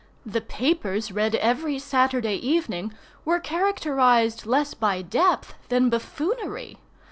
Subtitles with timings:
[0.25, 2.91] The papers read every Saturday evening
[3.23, 6.79] were characterized less by depth than buffoonery.